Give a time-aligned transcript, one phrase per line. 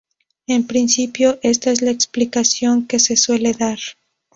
[0.47, 3.77] En principio, esta es la explicación que se suele dar.